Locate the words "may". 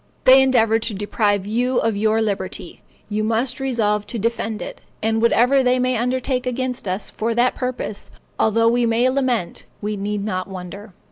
5.77-5.95, 8.87-9.07